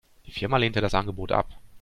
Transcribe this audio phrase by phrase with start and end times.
[0.25, 1.55] Die Firma lehnte das Angebot ab.